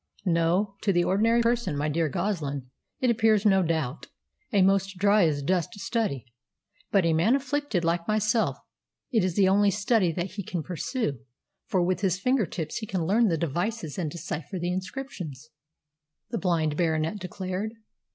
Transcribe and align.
"No. 0.25 0.77
To 0.81 0.91
the 0.91 1.03
ordinary 1.03 1.43
person, 1.43 1.77
my 1.77 1.87
dear 1.87 2.09
Goslin, 2.09 2.71
it 3.01 3.11
appears 3.11 3.45
no 3.45 3.61
doubt, 3.61 4.07
a 4.51 4.63
most 4.63 4.97
dryasdust 4.97 5.73
study, 5.75 6.25
but 6.89 7.01
to 7.01 7.09
a 7.09 7.13
man 7.13 7.35
afflicted 7.35 7.85
like 7.85 8.07
myself 8.07 8.57
it 9.11 9.23
is 9.23 9.35
the 9.35 9.47
only 9.47 9.69
study 9.69 10.11
that 10.13 10.31
he 10.31 10.43
can 10.43 10.63
pursue, 10.63 11.19
for 11.67 11.83
with 11.83 12.01
his 12.01 12.19
finger 12.19 12.47
tips 12.47 12.77
he 12.77 12.87
can 12.87 13.05
learn 13.05 13.27
the 13.27 13.37
devices 13.37 13.99
and 13.99 14.09
decipher 14.09 14.57
the 14.57 14.73
inscriptions," 14.73 15.51
the 16.31 16.39
blind 16.39 16.75
Baronet 16.75 17.19
declared. 17.19 17.73